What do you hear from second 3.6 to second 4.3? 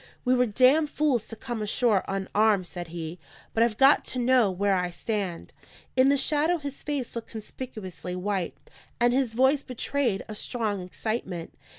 I've got to